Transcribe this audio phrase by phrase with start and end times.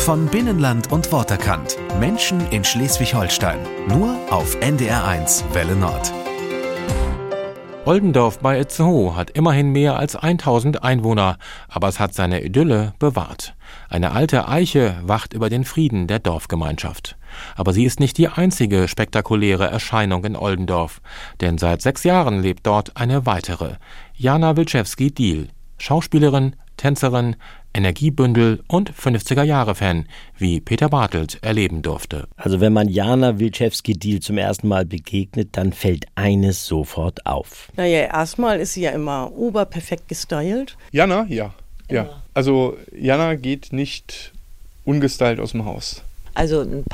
[0.00, 1.76] Von Binnenland und Worterkant.
[2.00, 3.58] Menschen in Schleswig-Holstein.
[3.86, 6.10] Nur auf NDR1 Welle Nord.
[7.84, 11.36] Oldendorf bei Itzehoe hat immerhin mehr als 1000 Einwohner,
[11.68, 13.54] aber es hat seine Idylle bewahrt.
[13.90, 17.18] Eine alte Eiche wacht über den Frieden der Dorfgemeinschaft.
[17.54, 21.02] Aber sie ist nicht die einzige spektakuläre Erscheinung in Oldendorf,
[21.42, 23.74] denn seit sechs Jahren lebt dort eine weitere,
[24.14, 27.36] Jana Wilczewski-Diel, Schauspielerin, Tänzerin,
[27.74, 30.06] Energiebündel und 50er-Jahre-Fan,
[30.38, 32.26] wie Peter Bartelt erleben durfte.
[32.36, 37.68] Also wenn man Jana Wilczewski-Diel zum ersten Mal begegnet, dann fällt eines sofort auf.
[37.76, 40.78] Naja, erstmal ist sie ja immer oberperfekt gestylt.
[40.90, 41.52] Jana, ja.
[41.90, 42.22] Ja.
[42.32, 44.32] Also Jana geht nicht
[44.86, 46.02] ungestylt aus dem Haus.
[46.32, 46.84] Also ein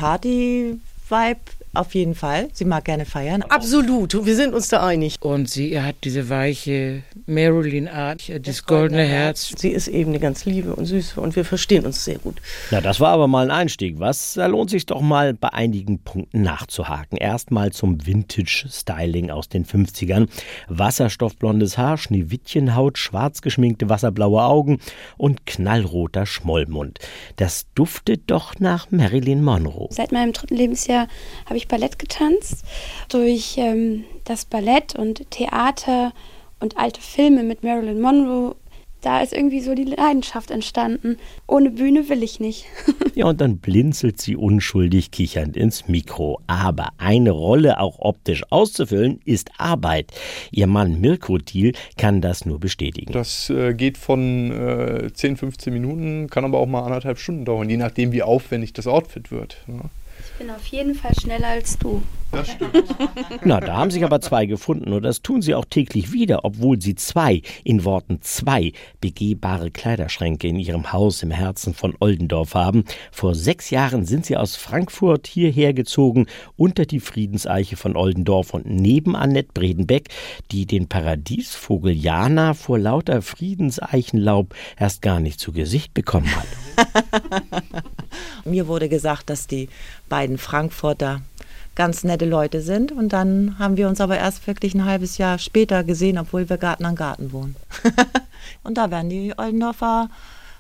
[1.09, 1.41] Party-Vibe
[1.77, 2.48] auf jeden Fall.
[2.52, 3.42] Sie mag gerne feiern.
[3.42, 5.16] Absolut, wir sind uns da einig.
[5.20, 9.52] Und sie hat diese weiche Marilyn-Art, das goldene Herz.
[9.56, 12.37] Sie ist eben eine ganz liebe und süße und wir verstehen uns sehr gut.
[12.70, 13.98] Na, das war aber mal ein Einstieg.
[13.98, 14.34] Was?
[14.34, 17.18] Da lohnt sich doch mal bei einigen Punkten nachzuhaken.
[17.18, 20.29] Erstmal zum Vintage-Styling aus den 50ern.
[20.68, 24.79] Wasserstoffblondes Haar, Schneewittchenhaut, schwarz geschminkte wasserblaue Augen
[25.18, 27.01] und knallroter Schmollmund.
[27.37, 29.88] Das duftet doch nach Marilyn Monroe.
[29.91, 30.95] Seit meinem dritten Lebensjahr
[31.46, 32.64] habe ich Ballett getanzt.
[33.08, 36.12] Durch ähm, das Ballett und Theater
[36.60, 38.56] und alte Filme mit Marilyn Monroe,
[39.06, 41.16] da ist irgendwie so die Leidenschaft entstanden.
[41.46, 42.64] Ohne Bühne will ich nicht.
[43.14, 46.40] ja, und dann blinzelt sie unschuldig kichernd ins Mikro.
[46.48, 50.12] Aber eine Rolle auch optisch auszufüllen, ist Arbeit.
[50.50, 53.12] Ihr Mann Mirko Thiel kann das nur bestätigen.
[53.12, 57.70] Das äh, geht von äh, 10, 15 Minuten, kann aber auch mal anderthalb Stunden dauern,
[57.70, 59.58] je nachdem, wie aufwendig das Outfit wird.
[59.68, 59.88] Ja.
[60.37, 62.02] Ich bin auf jeden Fall schneller als du.
[62.30, 62.84] Das stimmt.
[63.42, 66.78] Na, da haben sich aber zwei gefunden und das tun sie auch täglich wieder, obwohl
[66.78, 72.84] sie zwei, in Worten zwei, begehbare Kleiderschränke in ihrem Haus im Herzen von Oldendorf haben.
[73.12, 78.66] Vor sechs Jahren sind sie aus Frankfurt hierher gezogen, unter die Friedenseiche von Oldendorf und
[78.66, 80.10] neben Annette Bredenbeck,
[80.53, 87.84] die den Paradiesvogel Jana vor lauter Friedenseichenlaub erst gar nicht zu Gesicht bekommen hat.
[88.46, 89.68] Mir wurde gesagt, dass die
[90.08, 91.20] beiden Frankfurter
[91.74, 92.90] ganz nette Leute sind.
[92.90, 96.56] Und dann haben wir uns aber erst wirklich ein halbes Jahr später gesehen, obwohl wir
[96.56, 97.54] Garten an Garten wohnen.
[98.64, 100.08] und da werden die Oldendorfer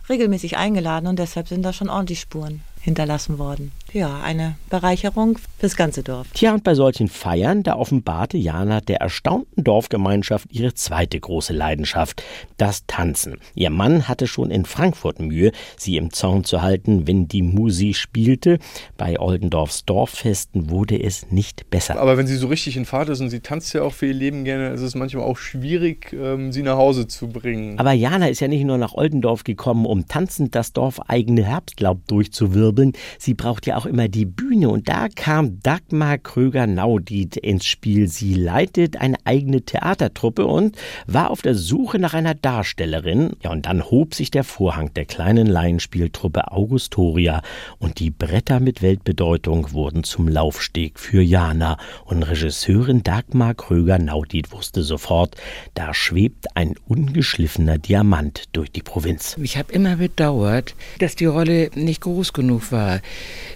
[0.08, 3.72] regelmäßig eingeladen und deshalb sind da schon ordentlich Spuren hinterlassen worden.
[3.92, 6.28] Ja, eine Bereicherung fürs ganze Dorf.
[6.34, 12.22] Tja, und bei solchen Feiern, da offenbarte Jana der erstaunten Dorfgemeinschaft ihre zweite große Leidenschaft,
[12.58, 13.38] das Tanzen.
[13.54, 17.92] Ihr Mann hatte schon in Frankfurt Mühe, sie im Zaun zu halten, wenn die Musi
[17.92, 18.60] spielte.
[18.96, 21.98] Bei Oldendorfs Dorffesten wurde es nicht besser.
[21.98, 24.14] Aber wenn sie so richtig in Fahrt ist und sie tanzt ja auch für ihr
[24.14, 27.80] Leben gerne, ist es manchmal auch schwierig, ähm, sie nach Hause zu bringen.
[27.80, 32.75] Aber Jana ist ja nicht nur nach Oldendorf gekommen, um tanzend das dorfeigene Herbstlaub durchzuwirbeln.
[33.18, 38.08] Sie braucht ja auch immer die Bühne und da kam Dagmar Kröger-Naudit ins Spiel.
[38.08, 40.76] Sie leitet eine eigene Theatertruppe und
[41.06, 43.32] war auf der Suche nach einer Darstellerin.
[43.42, 47.42] Ja, und dann hob sich der Vorhang der kleinen Laienspieltruppe Augustoria
[47.78, 54.82] und die Bretter mit Weltbedeutung wurden zum Laufsteg für Jana und Regisseurin Dagmar Kröger-Naudit wusste
[54.82, 55.36] sofort,
[55.74, 59.36] da schwebt ein ungeschliffener Diamant durch die Provinz.
[59.42, 63.00] Ich habe immer bedauert, dass die Rolle nicht groß genug war.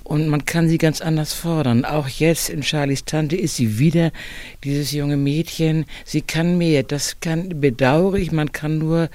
[0.05, 1.85] Und man kann sie ganz anders fordern.
[1.85, 4.11] Auch jetzt in Charlies Tante ist sie wieder
[4.65, 5.85] dieses junge Mädchen.
[6.05, 6.83] Sie kann mehr.
[6.83, 8.33] Das kann bedauere ich.
[8.33, 9.09] Man kann nur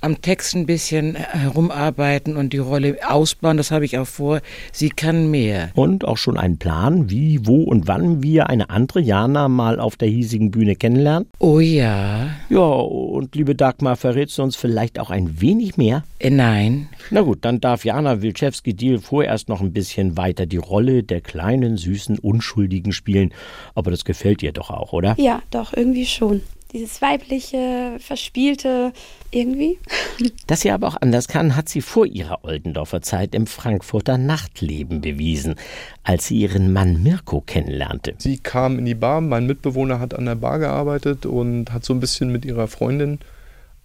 [0.00, 3.56] am Text ein bisschen herumarbeiten und die Rolle ausbauen.
[3.56, 4.40] Das habe ich auch vor.
[4.70, 5.70] Sie kann mehr.
[5.74, 9.96] Und auch schon ein Plan, wie, wo und wann wir eine andere Jana mal auf
[9.96, 11.28] der hiesigen Bühne kennenlernen?
[11.40, 12.30] Oh ja.
[12.50, 16.04] Ja, und liebe Dagmar, verrätst du uns vielleicht auch ein wenig mehr?
[16.20, 16.88] Äh, nein.
[17.10, 21.76] Na gut, dann darf Jana Wilczewski-Diel vorerst noch ein bisschen weiter die Rolle der kleinen,
[21.76, 23.34] süßen, Unschuldigen spielen.
[23.74, 25.16] Aber das gefällt ihr doch auch, oder?
[25.18, 26.42] Ja, doch, irgendwie schon.
[26.72, 28.92] Dieses weibliche, verspielte,
[29.32, 29.78] irgendwie.
[30.46, 35.00] Dass sie aber auch anders kann, hat sie vor ihrer Oldendorfer Zeit im Frankfurter Nachtleben
[35.00, 35.56] bewiesen,
[36.04, 38.14] als sie ihren Mann Mirko kennenlernte.
[38.18, 41.92] Sie kam in die Bar, mein Mitbewohner hat an der Bar gearbeitet und hat so
[41.92, 43.18] ein bisschen mit ihrer Freundin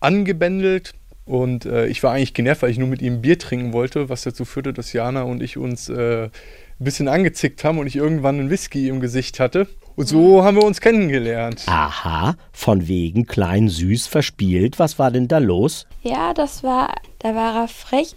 [0.01, 0.93] angebändelt.
[1.25, 4.23] Und äh, ich war eigentlich genervt, weil ich nur mit ihm Bier trinken wollte, was
[4.23, 6.29] dazu führte, dass Jana und ich uns äh, ein
[6.79, 9.67] bisschen angezickt haben und ich irgendwann einen Whisky im Gesicht hatte.
[9.95, 11.63] Und so haben wir uns kennengelernt.
[11.67, 14.79] Aha, von wegen klein, süß, verspielt.
[14.79, 15.85] Was war denn da los?
[16.01, 18.15] Ja, das war, da war er frech.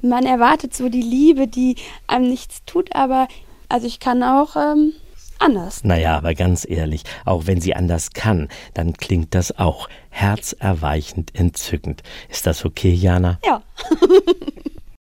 [0.00, 3.26] Man erwartet so die Liebe, die einem nichts tut, aber
[3.68, 4.92] also ich kann auch ähm,
[5.38, 5.84] anders.
[5.84, 12.02] Naja, aber ganz ehrlich, auch wenn sie anders kann, dann klingt das auch herzerweichend entzückend.
[12.28, 13.38] Ist das okay, Jana?
[13.44, 13.62] Ja.